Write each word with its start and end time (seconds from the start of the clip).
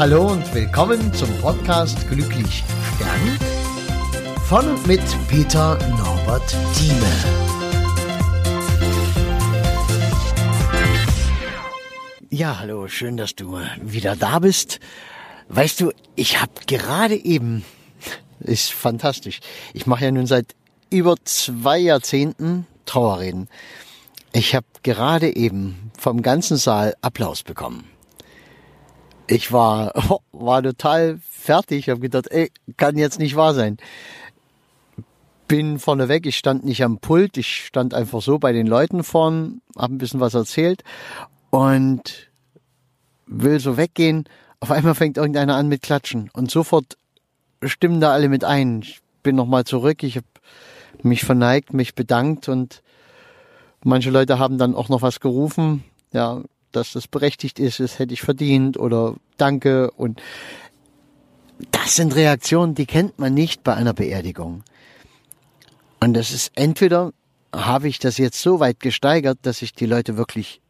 Hallo 0.00 0.28
und 0.28 0.54
willkommen 0.54 1.12
zum 1.12 1.28
Podcast 1.42 2.08
Glücklich 2.08 2.64
Stern 2.96 3.38
von 4.48 4.66
und 4.70 4.86
mit 4.86 5.02
Peter 5.28 5.78
Norbert 5.90 6.56
Thieme. 6.74 7.06
Ja, 12.30 12.60
hallo, 12.60 12.88
schön, 12.88 13.18
dass 13.18 13.34
du 13.34 13.58
wieder 13.82 14.16
da 14.16 14.38
bist. 14.38 14.80
Weißt 15.50 15.78
du, 15.82 15.92
ich 16.16 16.40
habe 16.40 16.52
gerade 16.66 17.16
eben, 17.16 17.62
ist 18.40 18.72
fantastisch, 18.72 19.40
ich 19.74 19.86
mache 19.86 20.06
ja 20.06 20.12
nun 20.12 20.24
seit 20.26 20.56
über 20.88 21.16
zwei 21.24 21.76
Jahrzehnten 21.76 22.66
Trauerreden. 22.86 23.50
Ich 24.32 24.54
habe 24.54 24.64
gerade 24.82 25.36
eben 25.36 25.90
vom 25.98 26.22
ganzen 26.22 26.56
Saal 26.56 26.94
Applaus 27.02 27.42
bekommen. 27.42 27.99
Ich 29.30 29.52
war, 29.52 29.92
war 30.32 30.62
total 30.62 31.20
fertig. 31.30 31.78
Ich 31.78 31.88
habe 31.88 32.00
gedacht, 32.00 32.26
ey, 32.30 32.50
kann 32.76 32.98
jetzt 32.98 33.20
nicht 33.20 33.36
wahr 33.36 33.54
sein. 33.54 33.78
Bin 35.46 35.78
vorne 35.78 36.08
weg, 36.08 36.26
ich 36.26 36.36
stand 36.36 36.64
nicht 36.64 36.82
am 36.82 36.98
Pult, 36.98 37.36
ich 37.36 37.66
stand 37.66 37.94
einfach 37.94 38.22
so 38.22 38.38
bei 38.38 38.52
den 38.52 38.66
Leuten 38.66 39.02
vorn, 39.02 39.62
habe 39.76 39.94
ein 39.94 39.98
bisschen 39.98 40.20
was 40.20 40.34
erzählt 40.34 40.84
und 41.50 42.30
will 43.26 43.58
so 43.58 43.76
weggehen. 43.76 44.24
Auf 44.60 44.70
einmal 44.70 44.94
fängt 44.94 45.16
irgendeiner 45.16 45.56
an 45.56 45.68
mit 45.68 45.82
Klatschen 45.82 46.30
und 46.32 46.50
sofort 46.50 46.96
stimmen 47.64 48.00
da 48.00 48.12
alle 48.12 48.28
mit 48.28 48.44
ein. 48.44 48.82
Ich 48.82 49.00
bin 49.22 49.36
nochmal 49.36 49.64
zurück, 49.64 50.02
ich 50.02 50.16
habe 50.16 50.26
mich 51.02 51.24
verneigt, 51.24 51.72
mich 51.72 51.94
bedankt 51.94 52.48
und 52.48 52.82
manche 53.82 54.10
Leute 54.10 54.38
haben 54.38 54.58
dann 54.58 54.74
auch 54.74 54.88
noch 54.88 55.02
was 55.02 55.18
gerufen. 55.18 55.82
Ja, 56.12 56.42
dass 56.72 56.92
das 56.92 57.08
berechtigt 57.08 57.58
ist, 57.58 57.80
das 57.80 57.98
hätte 57.98 58.14
ich 58.14 58.22
verdient 58.22 58.78
oder 58.78 59.14
danke 59.36 59.90
und 59.92 60.20
das 61.70 61.96
sind 61.96 62.14
Reaktionen, 62.14 62.74
die 62.74 62.86
kennt 62.86 63.18
man 63.18 63.34
nicht 63.34 63.62
bei 63.62 63.74
einer 63.74 63.92
Beerdigung. 63.92 64.64
Und 66.00 66.14
das 66.14 66.30
ist 66.32 66.52
entweder 66.54 67.12
habe 67.54 67.88
ich 67.88 67.98
das 67.98 68.16
jetzt 68.18 68.40
so 68.40 68.60
weit 68.60 68.80
gesteigert, 68.80 69.38
dass 69.42 69.62
ich 69.62 69.74
die 69.74 69.86
Leute 69.86 70.16
wirklich 70.16 70.60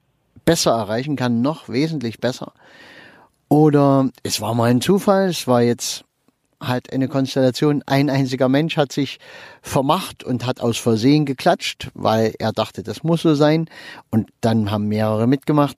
besser 0.45 0.73
erreichen 0.73 1.17
kann, 1.17 1.43
noch 1.43 1.69
wesentlich 1.69 2.19
besser. 2.19 2.53
Oder 3.49 4.11
es 4.23 4.41
war 4.41 4.55
mal 4.55 4.71
ein 4.71 4.81
Zufall, 4.81 5.29
es 5.29 5.47
war 5.47 5.63
jetzt 5.63 6.05
halt 6.61 6.93
eine 6.93 7.09
Konstellation, 7.09 7.83
ein 7.87 8.11
einziger 8.11 8.49
Mensch 8.49 8.77
hat 8.77 8.93
sich 8.93 9.19
vermacht 9.63 10.25
und 10.25 10.47
hat 10.47 10.61
aus 10.61 10.79
Versehen 10.79 11.25
geklatscht, 11.25 11.91
weil 11.95 12.35
er 12.39 12.53
dachte, 12.53 12.83
das 12.83 13.03
muss 13.03 13.23
so 13.23 13.35
sein. 13.35 13.69
Und 14.11 14.31
dann 14.41 14.71
haben 14.71 14.89
mehrere 14.89 15.27
mitgemacht. 15.27 15.77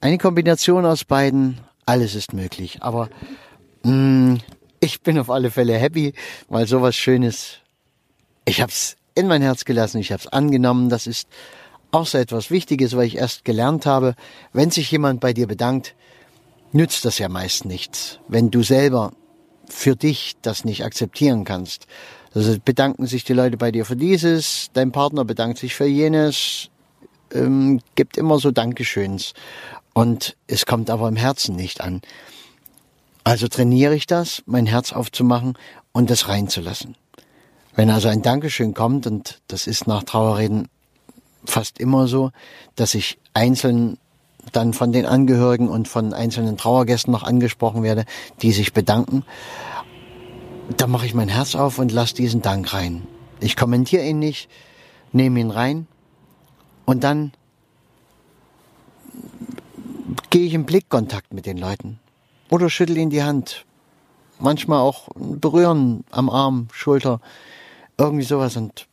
Eine 0.00 0.18
Kombination 0.18 0.86
aus 0.86 1.04
beiden, 1.04 1.60
alles 1.86 2.14
ist 2.14 2.32
möglich. 2.32 2.82
Aber 2.82 3.08
mh, 3.82 3.92
mm, 3.92 4.38
ich 4.80 5.02
bin 5.02 5.18
auf 5.18 5.30
alle 5.30 5.50
Fälle 5.50 5.76
happy, 5.78 6.12
weil 6.48 6.66
sowas 6.66 6.96
Schönes, 6.96 7.58
ich 8.44 8.60
habe 8.60 8.72
es 8.72 8.96
in 9.14 9.28
mein 9.28 9.42
Herz 9.42 9.64
gelassen, 9.64 9.98
ich 9.98 10.10
habe 10.12 10.20
es 10.20 10.26
angenommen. 10.26 10.88
Das 10.88 11.06
ist 11.06 11.28
auch 11.92 12.06
so 12.06 12.18
etwas 12.18 12.50
Wichtiges, 12.50 12.96
weil 12.96 13.06
ich 13.06 13.16
erst 13.16 13.44
gelernt 13.44 13.86
habe, 13.86 14.14
wenn 14.52 14.70
sich 14.70 14.90
jemand 14.90 15.20
bei 15.20 15.32
dir 15.32 15.46
bedankt, 15.46 15.94
nützt 16.72 17.04
das 17.04 17.18
ja 17.18 17.28
meist 17.28 17.64
nichts. 17.64 18.18
Wenn 18.28 18.50
du 18.50 18.62
selber 18.62 19.12
für 19.68 19.96
dich 19.96 20.36
das 20.42 20.64
nicht 20.64 20.84
akzeptieren 20.84 21.44
kannst. 21.44 21.86
Also 22.34 22.56
bedanken 22.64 23.06
sich 23.06 23.24
die 23.24 23.34
Leute 23.34 23.56
bei 23.56 23.70
dir 23.70 23.84
für 23.84 23.96
dieses, 23.96 24.70
dein 24.72 24.92
Partner 24.92 25.24
bedankt 25.24 25.58
sich 25.58 25.74
für 25.74 25.86
jenes, 25.86 26.68
ähm, 27.32 27.80
gibt 27.94 28.16
immer 28.16 28.38
so 28.38 28.50
Dankeschöns. 28.50 29.34
Und 29.94 30.36
es 30.46 30.64
kommt 30.64 30.88
aber 30.88 31.08
im 31.08 31.16
Herzen 31.16 31.56
nicht 31.56 31.80
an. 31.80 32.00
Also 33.24 33.48
trainiere 33.48 33.94
ich 33.94 34.06
das, 34.06 34.42
mein 34.46 34.66
Herz 34.66 34.92
aufzumachen 34.92 35.56
und 35.92 36.10
das 36.10 36.28
reinzulassen. 36.28 36.96
Wenn 37.74 37.90
also 37.90 38.08
ein 38.08 38.22
Dankeschön 38.22 38.74
kommt, 38.74 39.06
und 39.06 39.40
das 39.48 39.66
ist 39.66 39.86
nach 39.86 40.02
Trauerreden 40.02 40.68
fast 41.44 41.78
immer 41.78 42.06
so, 42.06 42.30
dass 42.76 42.94
ich 42.94 43.18
einzeln 43.34 43.98
dann 44.50 44.72
von 44.72 44.92
den 44.92 45.06
Angehörigen 45.06 45.68
und 45.68 45.86
von 45.88 46.12
einzelnen 46.12 46.56
Trauergästen 46.56 47.12
noch 47.12 47.22
angesprochen 47.22 47.82
werde, 47.82 48.04
die 48.42 48.52
sich 48.52 48.72
bedanken, 48.72 49.24
da 50.76 50.86
mache 50.86 51.06
ich 51.06 51.14
mein 51.14 51.28
Herz 51.28 51.54
auf 51.54 51.78
und 51.78 51.92
lasse 51.92 52.14
diesen 52.14 52.42
Dank 52.42 52.72
rein. 52.72 53.06
Ich 53.40 53.56
kommentiere 53.56 54.04
ihn 54.04 54.18
nicht, 54.18 54.48
nehme 55.12 55.40
ihn 55.40 55.50
rein 55.50 55.86
und 56.84 57.04
dann 57.04 57.32
gehe 60.30 60.46
ich 60.46 60.54
in 60.54 60.64
Blickkontakt 60.64 61.32
mit 61.32 61.46
den 61.46 61.58
Leuten 61.58 61.98
oder 62.50 62.70
schüttel 62.70 62.96
ihnen 62.96 63.10
die 63.10 63.22
Hand. 63.22 63.64
Manchmal 64.38 64.80
auch 64.80 65.08
berühren 65.14 66.04
am 66.10 66.28
Arm, 66.28 66.68
Schulter, 66.72 67.20
irgendwie 67.98 68.24
sowas 68.24 68.56
und 68.56 68.86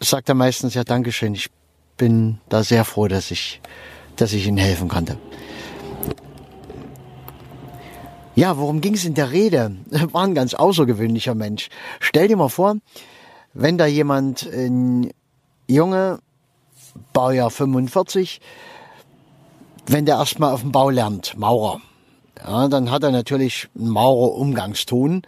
sagt 0.00 0.28
er 0.28 0.34
meistens 0.34 0.74
ja 0.74 0.84
Dankeschön. 0.84 1.34
Ich 1.34 1.50
bin 1.96 2.38
da 2.48 2.62
sehr 2.62 2.84
froh, 2.84 3.08
dass 3.08 3.30
ich 3.30 3.60
dass 4.16 4.32
ich 4.32 4.46
Ihnen 4.46 4.58
helfen 4.58 4.88
konnte. 4.88 5.18
Ja, 8.34 8.56
worum 8.56 8.80
ging 8.80 8.94
es 8.94 9.04
in 9.04 9.14
der 9.14 9.30
Rede? 9.30 9.76
War 10.12 10.24
ein 10.24 10.34
ganz 10.34 10.54
außergewöhnlicher 10.54 11.34
Mensch. 11.34 11.68
Stell 12.00 12.28
dir 12.28 12.36
mal 12.36 12.48
vor, 12.48 12.76
wenn 13.52 13.76
da 13.76 13.86
jemand, 13.86 14.48
ein 14.50 15.10
Junge, 15.68 16.20
Baujahr 17.12 17.50
45, 17.50 18.40
wenn 19.86 20.06
der 20.06 20.16
erstmal 20.16 20.52
auf 20.54 20.62
dem 20.62 20.72
Bau 20.72 20.90
lernt, 20.90 21.36
Maurer, 21.36 21.80
ja, 22.38 22.68
dann 22.68 22.90
hat 22.90 23.02
er 23.02 23.10
natürlich 23.10 23.68
einen 23.78 23.90
Maurer-Umgangston. 23.90 25.22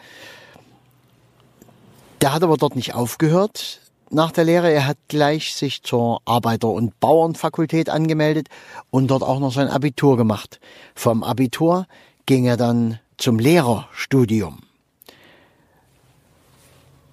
Der 2.23 2.33
hat 2.33 2.43
aber 2.43 2.57
dort 2.57 2.77
nicht 2.77 2.95
aufgehört 2.95 3.81
nach 4.15 4.33
der 4.33 4.45
Lehre. 4.45 4.71
Er 4.71 4.87
hat 4.87 4.99
gleich 5.09 5.55
sich 5.55 5.83
zur 5.83 6.21
Arbeiter- 6.25 6.71
und 6.71 6.99
Bauernfakultät 7.01 7.91
angemeldet 7.91 8.49
und 8.91 9.11
dort 9.11 9.23
auch 9.23 9.41
noch 9.41 9.53
sein 9.53 9.69
Abitur 9.69 10.17
gemacht. 10.17 10.61
Vom 10.95 11.23
Abitur 11.23 11.87
ging 12.27 12.47
er 12.47 12.57
dann 12.57 13.01
zum 13.19 13.39
Lehrerstudium. 13.39 14.61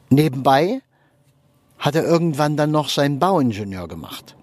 Nebenbei 0.10 0.82
hat 1.80 1.96
er 1.96 2.04
irgendwann 2.04 2.58
dann 2.58 2.72
noch 2.72 2.90
seinen 2.90 3.20
Bauingenieur 3.20 3.88
gemacht. 3.88 4.36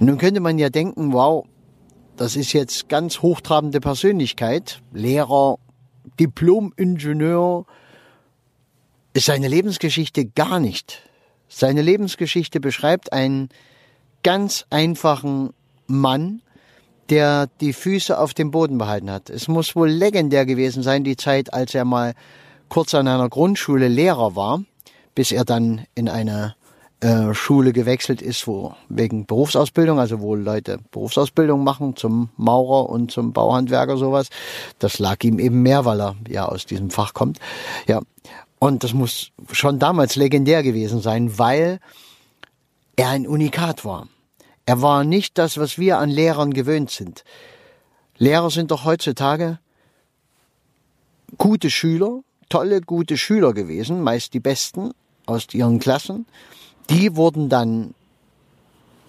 Nun 0.00 0.18
könnte 0.18 0.40
man 0.40 0.58
ja 0.58 0.70
denken, 0.70 1.12
wow, 1.12 1.46
das 2.16 2.36
ist 2.36 2.52
jetzt 2.52 2.88
ganz 2.88 3.22
hochtrabende 3.22 3.80
Persönlichkeit, 3.80 4.82
Lehrer, 4.92 5.58
Diplom-Ingenieur, 6.20 7.64
ist 9.14 9.26
seine 9.26 9.48
Lebensgeschichte 9.48 10.26
gar 10.26 10.60
nicht. 10.60 11.02
Seine 11.48 11.82
Lebensgeschichte 11.82 12.60
beschreibt 12.60 13.12
einen 13.12 13.48
ganz 14.22 14.66
einfachen 14.70 15.50
Mann, 15.86 16.42
der 17.08 17.48
die 17.60 17.72
Füße 17.72 18.18
auf 18.18 18.34
dem 18.34 18.50
Boden 18.50 18.78
behalten 18.78 19.10
hat. 19.10 19.30
Es 19.30 19.48
muss 19.48 19.74
wohl 19.74 19.88
legendär 19.88 20.44
gewesen 20.44 20.82
sein, 20.82 21.04
die 21.04 21.16
Zeit, 21.16 21.54
als 21.54 21.74
er 21.74 21.84
mal 21.84 22.14
kurz 22.68 22.94
an 22.94 23.08
einer 23.08 23.28
Grundschule 23.28 23.88
Lehrer 23.88 24.36
war, 24.36 24.62
bis 25.14 25.32
er 25.32 25.44
dann 25.44 25.86
in 25.94 26.08
eine 26.08 26.54
äh, 27.00 27.32
Schule 27.32 27.72
gewechselt 27.72 28.20
ist, 28.20 28.46
wo 28.46 28.74
wegen 28.88 29.24
Berufsausbildung, 29.24 29.98
also 29.98 30.20
wo 30.20 30.34
Leute 30.34 30.80
Berufsausbildung 30.90 31.64
machen 31.64 31.96
zum 31.96 32.28
Maurer 32.36 32.90
und 32.90 33.10
zum 33.10 33.32
Bauhandwerker 33.32 33.96
sowas. 33.96 34.28
Das 34.78 34.98
lag 34.98 35.22
ihm 35.22 35.38
eben 35.38 35.62
mehr, 35.62 35.84
weil 35.84 36.00
er 36.00 36.16
ja 36.28 36.46
aus 36.46 36.66
diesem 36.66 36.90
Fach 36.90 37.14
kommt. 37.14 37.38
Ja, 37.86 38.00
und 38.58 38.84
das 38.84 38.92
muss 38.92 39.30
schon 39.52 39.78
damals 39.78 40.16
legendär 40.16 40.62
gewesen 40.62 41.00
sein, 41.00 41.38
weil 41.38 41.80
er 42.96 43.10
ein 43.10 43.26
Unikat 43.26 43.84
war. 43.84 44.08
Er 44.66 44.82
war 44.82 45.04
nicht 45.04 45.38
das, 45.38 45.56
was 45.56 45.78
wir 45.78 45.98
an 45.98 46.10
Lehrern 46.10 46.52
gewöhnt 46.52 46.90
sind. 46.90 47.24
Lehrer 48.18 48.50
sind 48.50 48.70
doch 48.70 48.84
heutzutage 48.84 49.58
gute 51.36 51.70
Schüler, 51.70 52.20
tolle, 52.48 52.80
gute 52.80 53.16
Schüler 53.16 53.52
gewesen, 53.52 54.02
meist 54.02 54.34
die 54.34 54.40
besten 54.40 54.92
aus 55.26 55.46
ihren 55.52 55.78
Klassen. 55.78 56.26
Die 56.90 57.16
wurden 57.16 57.48
dann 57.48 57.94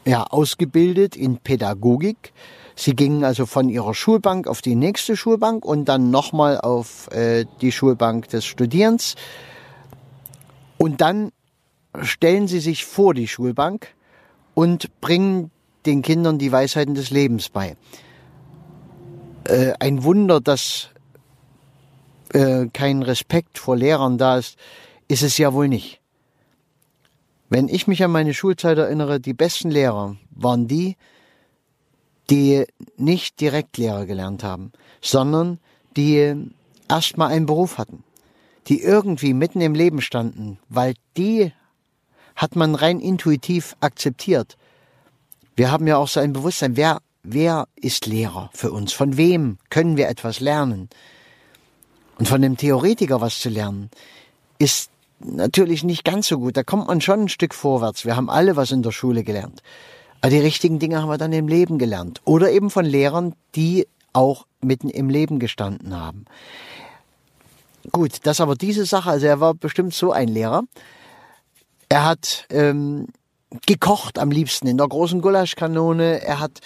ja, 0.06 0.24
ausgebildet 0.24 1.16
in 1.16 1.38
Pädagogik. 1.38 2.34
Sie 2.80 2.96
gingen 2.96 3.26
also 3.26 3.46
von 3.46 3.68
ihrer 3.68 3.94
Schulbank 3.94 4.48
auf 4.48 4.62
die 4.62 4.76
nächste 4.76 5.18
Schulbank 5.18 5.66
und 5.66 5.84
dann 5.90 6.12
nochmal 6.12 6.58
auf 6.62 7.12
äh, 7.12 7.46
die 7.60 7.74
Schulbank 7.74 8.30
des 8.30 8.46
Studierens. 8.46 9.16
Und 10.78 11.02
dann 11.02 11.34
stellen 12.02 12.48
sie 12.48 12.62
sich 12.62 12.86
vor 12.86 13.14
die 13.14 13.28
Schulbank 13.28 13.90
und 14.54 15.02
bringen 15.02 15.52
den 15.86 16.02
Kindern 16.04 16.40
die 16.40 16.54
Weisheiten 16.54 16.96
des 16.96 17.10
Lebens 17.10 17.50
bei. 17.50 17.76
Äh, 19.44 19.74
ein 19.82 20.06
Wunder, 20.06 20.40
dass 20.40 20.88
äh, 22.32 22.68
kein 22.72 23.04
Respekt 23.04 23.58
vor 23.58 23.76
Lehrern 23.76 24.18
da 24.18 24.38
ist, 24.38 24.58
ist 25.10 25.24
es 25.24 25.38
ja 25.38 25.52
wohl 25.52 25.68
nicht. 25.68 26.00
Wenn 27.50 27.68
ich 27.68 27.88
mich 27.88 28.02
an 28.06 28.12
meine 28.12 28.34
Schulzeit 28.34 28.78
erinnere, 28.78 29.20
die 29.20 29.34
besten 29.34 29.70
Lehrer 29.70 30.16
waren 30.32 30.70
die, 30.70 30.96
die 32.30 32.66
nicht 32.98 33.40
direkt 33.40 33.78
Lehrer 33.78 34.06
gelernt 34.06 34.44
haben, 34.44 34.72
sondern 35.02 35.60
die 35.98 36.36
erstmal 36.88 37.32
einen 37.32 37.46
Beruf 37.46 37.78
hatten, 37.78 38.04
die 38.68 38.82
irgendwie 38.82 39.34
mitten 39.34 39.62
im 39.62 39.74
Leben 39.74 40.02
standen, 40.02 40.60
weil 40.70 40.94
die 41.18 41.52
hat 42.36 42.56
man 42.56 42.76
rein 42.76 43.00
intuitiv 43.00 43.76
akzeptiert. 43.80 44.58
Wir 45.56 45.72
haben 45.72 45.88
ja 45.88 45.98
auch 45.98 46.08
so 46.08 46.20
ein 46.20 46.34
Bewusstsein, 46.34 46.78
wer, 46.78 47.02
wer 47.24 47.68
ist 47.76 48.06
Lehrer 48.06 48.50
für 48.54 48.72
uns? 48.72 48.94
Von 48.94 49.18
wem 49.18 49.58
können 49.70 49.98
wir 49.98 50.08
etwas 50.08 50.40
lernen? 50.40 50.90
Und 52.18 52.28
von 52.28 52.42
dem 52.42 52.58
Theoretiker 52.58 53.22
was 53.22 53.40
zu 53.40 53.50
lernen, 53.50 53.90
ist 54.58 54.90
natürlich 55.20 55.84
nicht 55.84 56.04
ganz 56.04 56.28
so 56.28 56.38
gut. 56.40 56.56
Da 56.56 56.64
kommt 56.64 56.88
man 56.88 57.02
schon 57.02 57.22
ein 57.22 57.30
Stück 57.30 57.54
vorwärts. 57.54 58.06
Wir 58.06 58.16
haben 58.16 58.30
alle 58.30 58.56
was 58.56 58.72
in 58.72 58.84
der 58.84 58.92
Schule 58.92 59.24
gelernt. 59.24 59.62
Aber 60.22 60.30
die 60.30 60.40
richtigen 60.40 60.80
Dinge 60.80 61.02
haben 61.02 61.10
wir 61.10 61.18
dann 61.18 61.34
im 61.34 61.48
Leben 61.48 61.78
gelernt. 61.78 62.22
Oder 62.26 62.52
eben 62.52 62.70
von 62.70 62.86
Lehrern, 62.86 63.36
die 63.56 63.88
auch 64.14 64.46
mitten 64.62 64.90
im 64.90 65.10
Leben 65.10 65.40
gestanden 65.40 65.98
haben. 65.98 66.26
Gut, 67.92 68.18
das 68.24 68.42
aber 68.42 68.56
diese 68.56 68.86
Sache, 68.86 69.10
also 69.10 69.26
er 69.26 69.40
war 69.40 69.54
bestimmt 69.54 69.94
so 69.94 70.12
ein 70.12 70.28
Lehrer. 70.28 70.64
Er 71.88 72.06
hat 72.06 72.46
ähm, 72.50 73.08
gekocht 73.66 74.20
am 74.20 74.32
liebsten 74.32 74.68
in 74.68 74.78
der 74.78 74.88
großen 74.88 75.22
Gulaschkanone. 75.22 76.22
Er 76.22 76.40
hat 76.40 76.60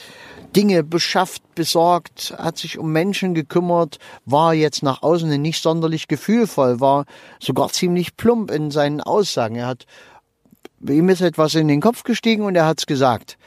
Dinge 0.56 0.84
beschafft, 0.84 1.56
besorgt, 1.56 2.36
hat 2.38 2.58
sich 2.58 2.78
um 2.78 2.92
Menschen 2.92 3.34
gekümmert, 3.34 4.00
war 4.26 4.54
jetzt 4.54 4.84
nach 4.84 5.02
außen 5.02 5.42
nicht 5.42 5.62
sonderlich 5.64 6.08
gefühlvoll, 6.08 6.80
war 6.80 7.06
sogar 7.40 7.70
ziemlich 7.70 8.18
plump 8.18 8.52
in 8.52 8.70
seinen 8.70 9.02
Aussagen. 9.02 9.56
Er 9.56 9.68
hat 9.68 9.86
ihm 10.88 11.10
ist 11.10 11.22
etwas 11.22 11.56
in 11.56 11.68
den 11.68 11.82
Kopf 11.82 12.04
gestiegen 12.04 12.44
und 12.44 12.56
er 12.56 12.66
hat's 12.66 12.86
gesagt. 12.86 13.38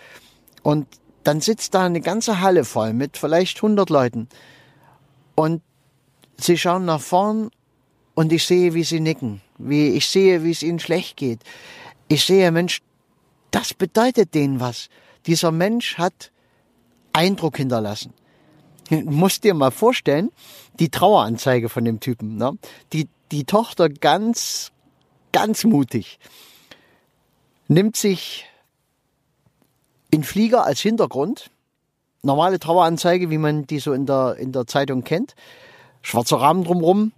Und 0.63 0.87
dann 1.25 1.41
sitzt 1.41 1.75
da 1.75 1.85
eine 1.85 2.01
ganze 2.01 2.41
Halle 2.41 2.65
voll 2.65 2.93
mit 2.93 3.17
vielleicht 3.17 3.59
100 3.59 3.91
Leuten 3.91 4.29
und 5.35 5.63
sie 6.37 6.57
schauen 6.57 6.85
nach 6.85 7.01
vorn 7.01 7.51
und 8.15 8.33
ich 8.33 8.45
sehe, 8.45 8.75
wie 8.75 8.85
sie 8.85 9.01
nicken, 9.01 9.43
wie 9.59 9.91
ich 9.91 10.07
sehe, 10.07 10.45
wie 10.45 10.51
es 10.51 10.63
ihnen 10.63 10.79
schlecht 10.79 11.17
geht. 11.17 11.41
Ich 12.09 12.25
sehe, 12.25 12.51
Mensch, 12.53 12.81
das 13.51 13.75
bedeutet 13.75 14.35
denen 14.35 14.61
was. 14.61 14.89
Dieser 15.27 15.51
Mensch 15.51 15.99
hat 15.99 16.31
Eindruck 17.13 17.57
hinterlassen. 17.57 18.13
Du 18.89 18.97
musst 19.01 19.43
dir 19.43 19.55
mal 19.55 19.73
vorstellen, 19.73 20.31
die 20.79 20.91
Traueranzeige 20.91 21.69
von 21.69 21.85
dem 21.85 21.99
Typen. 21.99 22.37
Ne? 22.37 22.57
Die, 22.93 23.09
die 23.33 23.45
Tochter 23.45 23.89
ganz, 23.89 24.71
ganz 25.33 25.65
mutig 25.65 26.19
nimmt 27.69 27.97
sich 27.97 28.47
in 30.11 30.25
Flieger 30.25 30.65
als 30.65 30.81
Hintergrund, 30.81 31.51
normale 32.23 32.59
Traueranzeige, 32.59 33.31
wie 33.31 33.39
man 33.39 33.67
die 33.67 33.79
so 33.79 33.93
in 33.93 34.07
der, 34.07 34.37
in 34.39 34.53
der 34.53 34.67
Zeitung 34.67 35.05
kennt, 35.05 35.35
schwarzer 36.03 36.37
Rahmen 36.37 36.65
drumrum, 36.65 37.13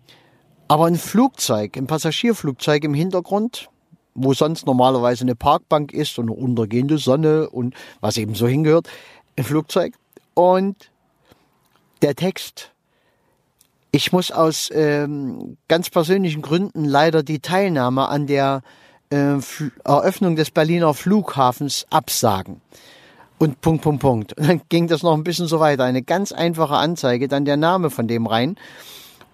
aber 0.68 0.86
ein 0.86 0.96
Flugzeug, 0.96 1.76
ein 1.76 1.86
Passagierflugzeug 1.86 2.84
im 2.84 2.94
Hintergrund, 2.94 3.68
wo 4.14 4.34
sonst 4.34 4.66
normalerweise 4.66 5.22
eine 5.22 5.34
Parkbank 5.36 5.92
ist 5.92 6.18
und 6.18 6.30
eine 6.30 6.38
untergehende 6.38 6.98
Sonne 6.98 7.48
und 7.48 7.74
was 8.00 8.16
eben 8.16 8.34
so 8.34 8.46
hingehört, 8.46 8.88
ein 9.36 9.44
Flugzeug. 9.44 9.94
Und 10.34 10.90
der 12.02 12.14
Text, 12.14 12.72
ich 13.92 14.12
muss 14.12 14.30
aus 14.30 14.70
ähm, 14.72 15.56
ganz 15.68 15.90
persönlichen 15.90 16.42
Gründen 16.42 16.84
leider 16.84 17.22
die 17.22 17.40
Teilnahme 17.40 18.08
an 18.08 18.26
der 18.26 18.62
äh, 19.10 19.38
Eröffnung 19.84 20.36
des 20.36 20.50
Berliner 20.50 20.94
Flughafens 20.94 21.86
absagen. 21.90 22.60
Und 23.38 23.60
Punkt, 23.60 23.82
Punkt, 23.82 24.00
Punkt. 24.00 24.32
Und 24.38 24.48
dann 24.48 24.60
ging 24.68 24.88
das 24.88 25.02
noch 25.02 25.14
ein 25.14 25.24
bisschen 25.24 25.46
so 25.46 25.60
weiter. 25.60 25.84
Eine 25.84 26.02
ganz 26.02 26.32
einfache 26.32 26.74
Anzeige, 26.74 27.28
dann 27.28 27.44
der 27.44 27.56
Name 27.56 27.90
von 27.90 28.08
dem 28.08 28.26
rein. 28.26 28.56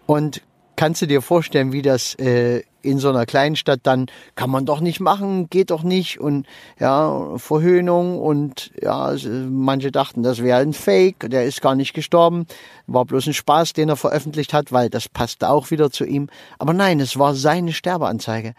Und 0.06 0.42
kannst 0.76 1.00
du 1.02 1.06
dir 1.06 1.22
vorstellen, 1.22 1.72
wie 1.72 1.82
das 1.82 2.14
äh, 2.16 2.62
in 2.82 2.98
so 2.98 3.08
einer 3.08 3.26
kleinen 3.26 3.56
Stadt 3.56 3.80
dann 3.84 4.06
kann 4.34 4.50
man 4.50 4.66
doch 4.66 4.80
nicht 4.80 5.00
machen, 5.00 5.48
geht 5.48 5.70
doch 5.70 5.82
nicht 5.82 6.20
und 6.20 6.46
ja, 6.78 7.38
Verhöhnung 7.38 8.18
und 8.20 8.72
ja, 8.80 9.14
manche 9.48 9.90
dachten, 9.90 10.22
das 10.22 10.42
wäre 10.42 10.60
ein 10.60 10.72
Fake, 10.72 11.30
der 11.30 11.44
ist 11.44 11.62
gar 11.62 11.74
nicht 11.74 11.94
gestorben, 11.94 12.46
war 12.86 13.04
bloß 13.04 13.28
ein 13.28 13.34
Spaß, 13.34 13.72
den 13.72 13.88
er 13.88 13.96
veröffentlicht 13.96 14.52
hat, 14.52 14.72
weil 14.72 14.90
das 14.90 15.08
passte 15.08 15.48
auch 15.48 15.70
wieder 15.70 15.90
zu 15.90 16.04
ihm. 16.04 16.28
Aber 16.58 16.74
nein, 16.74 17.00
es 17.00 17.18
war 17.18 17.34
seine 17.34 17.72
Sterbeanzeige. 17.72 18.54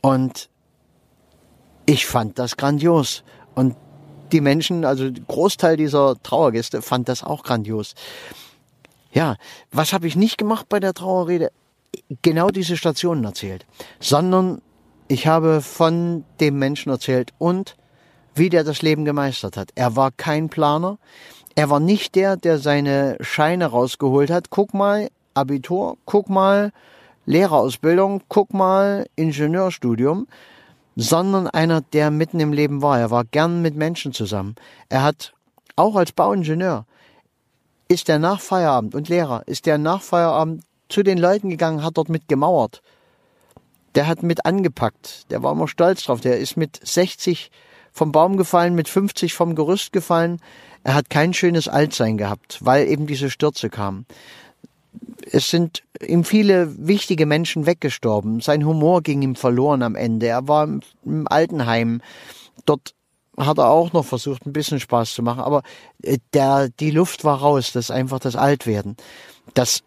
Und 0.00 0.48
ich 1.86 2.06
fand 2.06 2.38
das 2.38 2.56
grandios. 2.56 3.24
Und 3.54 3.76
die 4.32 4.40
Menschen, 4.40 4.84
also 4.84 5.10
Großteil 5.10 5.76
dieser 5.76 6.16
Trauergäste 6.22 6.82
fand 6.82 7.08
das 7.08 7.24
auch 7.24 7.42
grandios. 7.42 7.94
Ja, 9.12 9.36
was 9.70 9.92
habe 9.92 10.06
ich 10.06 10.16
nicht 10.16 10.38
gemacht 10.38 10.68
bei 10.68 10.80
der 10.80 10.94
Trauerrede? 10.94 11.50
Genau 12.22 12.48
diese 12.48 12.76
Stationen 12.76 13.24
erzählt, 13.24 13.66
sondern 13.98 14.60
ich 15.08 15.26
habe 15.26 15.62
von 15.62 16.24
dem 16.40 16.58
Menschen 16.58 16.90
erzählt 16.90 17.32
und 17.38 17.76
wie 18.34 18.50
der 18.50 18.64
das 18.64 18.82
Leben 18.82 19.04
gemeistert 19.04 19.56
hat. 19.56 19.70
Er 19.74 19.96
war 19.96 20.10
kein 20.12 20.50
Planer. 20.50 20.98
Er 21.54 21.70
war 21.70 21.80
nicht 21.80 22.14
der, 22.14 22.36
der 22.36 22.58
seine 22.58 23.16
Scheine 23.20 23.66
rausgeholt 23.66 24.30
hat. 24.30 24.50
Guck 24.50 24.74
mal, 24.74 25.08
Abitur, 25.34 25.96
guck 26.04 26.28
mal, 26.28 26.72
Lehrerausbildung, 27.28 28.22
guck 28.28 28.54
mal, 28.54 29.06
Ingenieurstudium, 29.14 30.26
sondern 30.96 31.46
einer, 31.46 31.82
der 31.82 32.10
mitten 32.10 32.40
im 32.40 32.52
Leben 32.52 32.80
war. 32.82 32.98
Er 32.98 33.10
war 33.10 33.24
gern 33.24 33.60
mit 33.60 33.76
Menschen 33.76 34.12
zusammen. 34.12 34.56
Er 34.88 35.02
hat 35.02 35.34
auch 35.76 35.94
als 35.94 36.12
Bauingenieur 36.12 36.86
ist 37.88 38.08
er 38.08 38.18
nach 38.18 38.40
Feierabend 38.40 38.94
und 38.94 39.08
Lehrer, 39.08 39.42
ist 39.46 39.66
er 39.66 39.78
nach 39.78 40.02
Feierabend 40.02 40.62
zu 40.88 41.02
den 41.02 41.18
Leuten 41.18 41.48
gegangen, 41.48 41.82
hat 41.82 41.96
dort 41.96 42.10
mit 42.10 42.28
gemauert. 42.28 42.82
Der 43.94 44.06
hat 44.06 44.22
mit 44.22 44.44
angepackt. 44.44 45.30
Der 45.30 45.42
war 45.42 45.52
immer 45.52 45.68
stolz 45.68 46.04
drauf. 46.04 46.20
Der 46.20 46.38
ist 46.38 46.56
mit 46.56 46.78
60 46.82 47.50
vom 47.92 48.12
Baum 48.12 48.36
gefallen, 48.36 48.74
mit 48.74 48.88
50 48.88 49.32
vom 49.32 49.54
Gerüst 49.54 49.92
gefallen. 49.92 50.40
Er 50.84 50.94
hat 50.94 51.10
kein 51.10 51.32
schönes 51.32 51.66
Altsein 51.66 52.18
gehabt, 52.18 52.58
weil 52.60 52.86
eben 52.86 53.06
diese 53.06 53.30
Stürze 53.30 53.70
kamen 53.70 54.06
es 55.30 55.50
sind 55.50 55.82
ihm 56.00 56.24
viele 56.24 56.86
wichtige 56.86 57.26
Menschen 57.26 57.66
weggestorben. 57.66 58.40
Sein 58.40 58.64
Humor 58.64 59.02
ging 59.02 59.22
ihm 59.22 59.34
verloren 59.34 59.82
am 59.82 59.94
Ende. 59.94 60.26
Er 60.26 60.48
war 60.48 60.68
im 61.04 61.28
Altenheim. 61.28 62.00
Dort 62.66 62.94
hat 63.36 63.58
er 63.58 63.70
auch 63.70 63.92
noch 63.92 64.04
versucht, 64.04 64.46
ein 64.46 64.52
bisschen 64.52 64.80
Spaß 64.80 65.14
zu 65.14 65.22
machen. 65.22 65.40
Aber 65.40 65.62
äh, 66.02 66.18
der, 66.32 66.68
die 66.68 66.90
Luft 66.90 67.24
war 67.24 67.38
raus. 67.38 67.72
Das 67.72 67.86
ist 67.86 67.90
einfach 67.90 68.18
das 68.18 68.36
Altwerden. 68.36 68.96
Das 69.54 69.82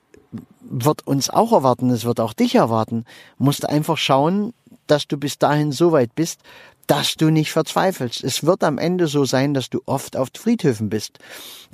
wird 0.61 1.05
uns 1.05 1.29
auch 1.29 1.51
erwarten. 1.51 1.89
Es 1.89 2.05
wird 2.05 2.19
auch 2.19 2.33
dich 2.33 2.55
erwarten. 2.55 3.05
Musst 3.38 3.67
einfach 3.67 3.97
schauen, 3.97 4.53
dass 4.88 5.07
du 5.07 5.17
bis 5.17 5.38
dahin 5.38 5.71
so 5.71 5.91
weit 5.91 6.15
bist, 6.15 6.41
dass 6.88 7.15
du 7.15 7.29
nicht 7.29 7.51
verzweifelst. 7.51 8.23
Es 8.23 8.45
wird 8.45 8.63
am 8.63 8.77
Ende 8.77 9.07
so 9.07 9.25
sein, 9.25 9.53
dass 9.53 9.69
du 9.69 9.81
oft 9.85 10.17
auf 10.17 10.29
Friedhöfen 10.38 10.89
bist, 10.89 11.19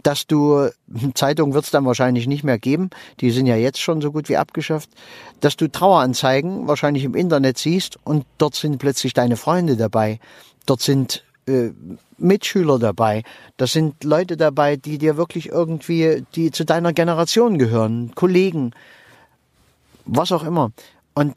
dass 0.04 0.28
du, 0.28 0.70
Zeitungen 1.14 1.54
wird 1.54 1.66
es 1.66 1.72
dann 1.72 1.86
wahrscheinlich 1.86 2.28
nicht 2.28 2.44
mehr 2.44 2.60
geben, 2.60 2.90
die 3.20 3.32
sind 3.32 3.48
ja 3.48 3.56
jetzt 3.56 3.80
schon 3.80 4.02
so 4.02 4.12
gut 4.12 4.30
wie 4.30 4.38
abgeschafft, 4.38 4.90
dass 5.40 5.58
du 5.58 5.68
Traueranzeigen 5.68 6.68
wahrscheinlich 6.68 7.04
im 7.04 7.16
Internet 7.16 7.58
siehst 7.58 7.98
und 8.04 8.26
dort 8.38 8.56
sind 8.56 8.78
plötzlich 8.78 9.14
deine 9.14 9.38
Freunde 9.38 9.76
dabei, 9.76 10.20
dort 10.66 10.82
sind 10.82 11.24
äh, 11.48 11.70
Mitschüler 12.18 12.80
dabei, 12.80 13.24
da 13.58 13.68
sind 13.68 14.04
Leute 14.04 14.38
dabei, 14.38 14.76
die 14.76 14.98
dir 14.98 15.18
wirklich 15.18 15.50
irgendwie, 15.50 16.26
die 16.36 16.52
zu 16.52 16.66
deiner 16.66 16.94
Generation 16.94 17.58
gehören, 17.58 18.12
Kollegen, 18.16 18.72
was 20.06 20.32
auch 20.32 20.44
immer. 20.44 20.72
Und 21.14 21.36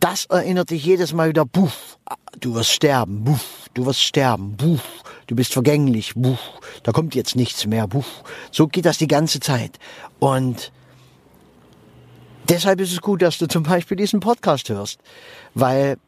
das 0.00 0.26
erinnert 0.26 0.70
dich 0.70 0.84
jedes 0.84 1.12
Mal 1.12 1.30
wieder, 1.30 1.44
buff, 1.44 1.98
du 2.38 2.54
wirst 2.54 2.70
sterben, 2.70 3.24
buff, 3.24 3.68
du 3.74 3.86
wirst 3.86 4.02
sterben, 4.02 4.56
buff, 4.56 5.02
du 5.26 5.34
bist 5.34 5.52
vergänglich, 5.52 6.14
buff, 6.14 6.38
da 6.82 6.92
kommt 6.92 7.14
jetzt 7.14 7.36
nichts 7.36 7.66
mehr, 7.66 7.86
buff. 7.86 8.22
So 8.52 8.68
geht 8.68 8.84
das 8.84 8.98
die 8.98 9.08
ganze 9.08 9.40
Zeit. 9.40 9.78
Und 10.18 10.72
deshalb 12.48 12.80
ist 12.80 12.92
es 12.92 13.00
gut, 13.00 13.22
dass 13.22 13.38
du 13.38 13.48
zum 13.48 13.64
Beispiel 13.64 13.96
diesen 13.96 14.20
Podcast 14.20 14.68
hörst, 14.68 15.00
weil 15.54 15.98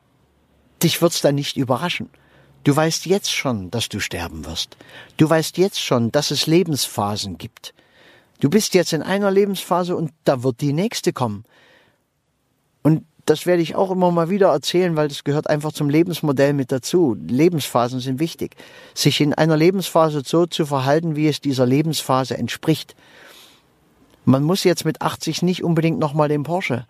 dich 0.82 1.02
wird's 1.02 1.20
dann 1.20 1.35
nicht 1.35 1.56
überraschen. 1.56 2.11
Du 2.64 2.76
weißt 2.76 3.06
jetzt 3.06 3.32
schon, 3.32 3.70
dass 3.70 3.88
du 3.88 4.00
sterben 4.00 4.44
wirst. 4.44 4.76
Du 5.16 5.28
weißt 5.28 5.56
jetzt 5.56 5.80
schon, 5.80 6.12
dass 6.12 6.30
es 6.30 6.47
Lebensphasen 6.47 7.38
gibt. 7.38 7.73
Du 8.40 8.50
bist 8.50 8.75
jetzt 8.75 8.92
in 8.92 9.02
einer 9.02 9.30
Lebensphase 9.30 9.97
und 9.97 10.12
da 10.25 10.42
wird 10.42 10.61
die 10.61 10.73
nächste 10.73 11.12
kommen. 11.12 11.44
Und 12.82 13.04
das 13.26 13.46
werde 13.46 13.62
ich 13.62 13.74
auch 13.74 13.90
immer 13.90 14.10
mal 14.10 14.30
wieder 14.30 14.48
erzählen, 14.48 14.96
weil 14.96 15.08
das 15.08 15.24
gehört 15.24 15.48
einfach 15.48 15.72
zum 15.72 15.88
Lebensmodell 15.88 16.52
mit 16.52 16.72
dazu. 16.72 17.16
Lebensphasen 17.28 18.00
sind 18.00 18.18
wichtig. 18.18 18.56
Sich 18.94 19.20
in 19.20 19.34
einer 19.34 19.56
Lebensphase 19.56 20.22
so 20.24 20.46
zu 20.46 20.66
verhalten, 20.66 21.16
wie 21.16 21.28
es 21.28 21.40
dieser 21.40 21.66
Lebensphase 21.66 22.36
entspricht. 22.36 22.94
Man 24.24 24.42
muss 24.42 24.64
jetzt 24.64 24.84
mit 24.84 25.02
80 25.02 25.42
nicht 25.42 25.64
unbedingt 25.64 25.98
nochmal 25.98 26.28
den 26.28 26.42
Porsche 26.42 26.86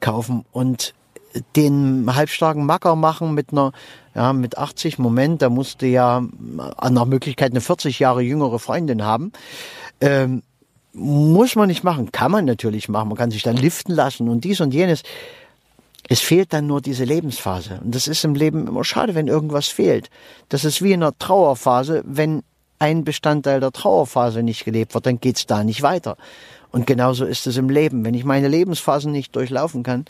kaufen 0.00 0.44
und 0.52 0.94
den 1.56 2.14
halbstarken 2.14 2.64
Macker 2.64 2.94
machen 2.96 3.34
mit 3.34 3.52
einer, 3.52 3.72
ja, 4.14 4.32
mit 4.32 4.58
80 4.58 4.98
Moment, 4.98 5.42
da 5.42 5.48
musste 5.48 5.86
ja 5.86 6.22
nach 6.90 7.06
Möglichkeit 7.06 7.50
eine 7.50 7.60
40 7.60 7.98
Jahre 7.98 8.22
jüngere 8.22 8.58
Freundin 8.58 9.04
haben. 9.04 9.32
Ähm, 10.00 10.42
muss 10.92 11.56
man 11.56 11.66
nicht 11.68 11.82
machen, 11.82 12.12
kann 12.12 12.30
man 12.30 12.44
natürlich 12.44 12.88
machen. 12.88 13.08
Man 13.08 13.18
kann 13.18 13.32
sich 13.32 13.42
dann 13.42 13.56
liften 13.56 13.92
lassen 13.92 14.28
und 14.28 14.44
dies 14.44 14.60
und 14.60 14.72
jenes. 14.72 15.02
Es 16.08 16.20
fehlt 16.20 16.52
dann 16.52 16.66
nur 16.66 16.80
diese 16.80 17.04
Lebensphase. 17.04 17.80
Und 17.82 17.94
das 17.94 18.08
ist 18.08 18.24
im 18.24 18.34
Leben 18.34 18.66
immer 18.66 18.84
schade, 18.84 19.14
wenn 19.14 19.26
irgendwas 19.26 19.68
fehlt. 19.68 20.10
Das 20.48 20.64
ist 20.64 20.82
wie 20.82 20.92
in 20.92 21.02
einer 21.02 21.16
Trauerphase. 21.18 22.02
Wenn 22.06 22.42
ein 22.78 23.04
Bestandteil 23.04 23.60
der 23.60 23.72
Trauerphase 23.72 24.42
nicht 24.42 24.64
gelebt 24.64 24.94
wird, 24.94 25.06
dann 25.06 25.20
geht's 25.20 25.46
da 25.46 25.64
nicht 25.64 25.82
weiter. 25.82 26.16
Und 26.70 26.86
genauso 26.86 27.24
ist 27.24 27.46
es 27.46 27.56
im 27.56 27.70
Leben. 27.70 28.04
Wenn 28.04 28.14
ich 28.14 28.24
meine 28.24 28.48
Lebensphasen 28.48 29.12
nicht 29.12 29.34
durchlaufen 29.34 29.82
kann, 29.82 30.04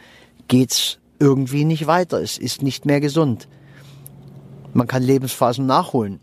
geht's 0.48 0.98
irgendwie 1.20 1.64
nicht 1.64 1.86
weiter. 1.86 2.20
Es 2.20 2.38
ist 2.38 2.62
nicht 2.62 2.86
mehr 2.86 3.00
gesund. 3.00 3.46
Man 4.72 4.88
kann 4.88 5.02
Lebensphasen 5.02 5.66
nachholen. 5.66 6.20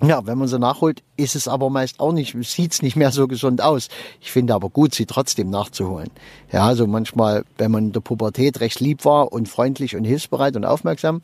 Ja, 0.00 0.24
wenn 0.26 0.38
man 0.38 0.46
sie 0.46 0.60
nachholt, 0.60 1.02
ist 1.16 1.34
es 1.34 1.48
aber 1.48 1.70
meist 1.70 1.98
auch 1.98 2.12
nicht, 2.12 2.36
sieht's 2.42 2.82
nicht 2.82 2.94
mehr 2.94 3.10
so 3.10 3.26
gesund 3.26 3.60
aus. 3.60 3.88
Ich 4.20 4.30
finde 4.30 4.54
aber 4.54 4.70
gut, 4.70 4.94
sie 4.94 5.06
trotzdem 5.06 5.50
nachzuholen. 5.50 6.10
Ja, 6.52 6.64
also 6.64 6.86
manchmal, 6.86 7.44
wenn 7.56 7.72
man 7.72 7.86
in 7.86 7.92
der 7.92 8.00
Pubertät 8.00 8.60
recht 8.60 8.78
lieb 8.78 9.04
war 9.04 9.32
und 9.32 9.48
freundlich 9.48 9.96
und 9.96 10.04
hilfsbereit 10.04 10.54
und 10.54 10.64
aufmerksam, 10.64 11.20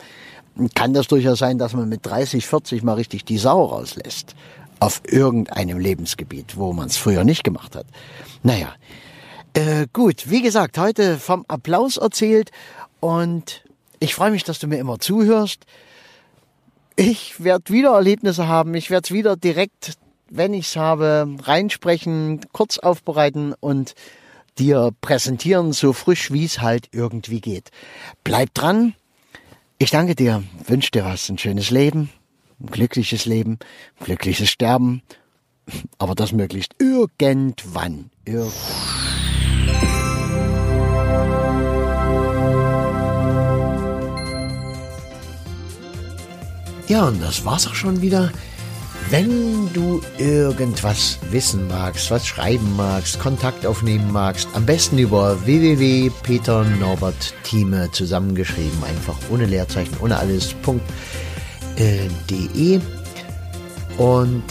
kann 0.74 0.92
das 0.92 1.06
durchaus 1.06 1.38
sein, 1.38 1.58
dass 1.58 1.72
man 1.72 1.88
mit 1.88 2.04
30, 2.04 2.46
40 2.46 2.82
mal 2.82 2.94
richtig 2.94 3.24
die 3.24 3.38
Sau 3.38 3.64
rauslässt. 3.64 4.34
Auf 4.80 5.02
irgendeinem 5.06 5.78
Lebensgebiet, 5.78 6.56
wo 6.56 6.72
man 6.72 6.88
es 6.88 6.96
früher 6.96 7.22
nicht 7.22 7.44
gemacht 7.44 7.76
hat. 7.76 7.86
Naja, 8.42 8.74
äh, 9.54 9.86
gut, 9.92 10.28
wie 10.30 10.42
gesagt, 10.42 10.78
heute 10.78 11.18
vom 11.18 11.44
Applaus 11.46 11.96
erzählt 11.96 12.50
und 12.98 13.62
ich 14.00 14.16
freue 14.16 14.32
mich, 14.32 14.42
dass 14.42 14.58
du 14.58 14.66
mir 14.66 14.78
immer 14.78 14.98
zuhörst. 14.98 15.64
Ich 16.96 17.42
werde 17.42 17.72
wieder 17.72 17.90
Erlebnisse 17.90 18.46
haben. 18.46 18.74
Ich 18.74 18.90
werde 18.90 19.06
es 19.06 19.10
wieder 19.10 19.36
direkt, 19.36 19.94
wenn 20.30 20.54
ich 20.54 20.68
es 20.68 20.76
habe, 20.76 21.28
reinsprechen, 21.42 22.40
kurz 22.52 22.78
aufbereiten 22.78 23.54
und 23.58 23.94
dir 24.58 24.90
präsentieren, 25.00 25.72
so 25.72 25.92
frisch 25.92 26.32
wie 26.32 26.44
es 26.44 26.60
halt 26.60 26.88
irgendwie 26.92 27.40
geht. 27.40 27.70
Bleib 28.22 28.54
dran. 28.54 28.94
Ich 29.78 29.90
danke 29.90 30.14
dir, 30.14 30.44
wünsche 30.66 30.92
dir 30.92 31.04
was, 31.04 31.28
ein 31.28 31.38
schönes 31.38 31.70
Leben, 31.70 32.10
ein 32.60 32.66
glückliches 32.66 33.26
Leben, 33.26 33.58
ein 33.98 34.04
glückliches 34.04 34.48
Sterben, 34.48 35.02
aber 35.98 36.14
das 36.14 36.30
möglichst 36.32 36.76
irgendwann. 36.78 38.10
irgendwann. 38.24 39.33
Ja, 46.86 47.06
und 47.06 47.22
das 47.22 47.42
war's 47.44 47.66
auch 47.66 47.74
schon 47.74 48.00
wieder. 48.02 48.30
Wenn 49.10 49.70
du 49.72 50.00
irgendwas 50.18 51.18
wissen 51.30 51.66
magst, 51.68 52.10
was 52.10 52.26
schreiben 52.26 52.74
magst, 52.76 53.20
Kontakt 53.20 53.64
aufnehmen 53.66 54.12
magst, 54.12 54.48
am 54.54 54.66
besten 54.66 54.98
über 54.98 55.44
www.peternorbertthieme 55.44 57.90
zusammengeschrieben, 57.92 58.84
einfach 58.84 59.16
ohne 59.30 59.46
Leerzeichen, 59.46 59.96
ohne 60.00 60.18
alles, 60.18 60.54
äh. 61.76 62.08
Und 63.98 64.42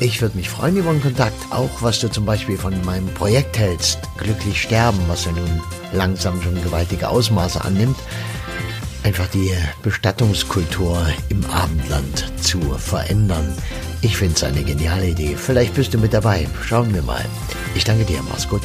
ich 0.00 0.20
würde 0.20 0.36
mich 0.36 0.50
freuen 0.50 0.76
über 0.76 0.90
einen 0.90 1.02
Kontakt, 1.02 1.36
auch 1.50 1.70
was 1.80 2.00
du 2.00 2.10
zum 2.10 2.24
Beispiel 2.24 2.58
von 2.58 2.74
meinem 2.84 3.06
Projekt 3.14 3.56
hältst, 3.58 3.98
Glücklich 4.18 4.62
Sterben, 4.62 4.98
was 5.06 5.24
ja 5.24 5.32
nun 5.32 5.62
langsam 5.92 6.42
schon 6.42 6.60
gewaltige 6.62 7.08
Ausmaße 7.08 7.64
annimmt 7.64 7.96
einfach 9.04 9.26
die 9.28 9.52
Bestattungskultur 9.82 11.06
im 11.28 11.44
Abendland 11.46 12.32
zu 12.40 12.60
verändern. 12.78 13.52
Ich 14.00 14.16
finde 14.16 14.34
es 14.34 14.44
eine 14.44 14.62
geniale 14.62 15.08
Idee. 15.08 15.36
Vielleicht 15.36 15.74
bist 15.74 15.94
du 15.94 15.98
mit 15.98 16.12
dabei. 16.12 16.48
Schauen 16.64 16.92
wir 16.94 17.02
mal. 17.02 17.24
Ich 17.74 17.84
danke 17.84 18.04
dir. 18.04 18.20
Mach's 18.28 18.48
gut. 18.48 18.62